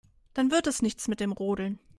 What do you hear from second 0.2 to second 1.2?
Dann wird es nichts mit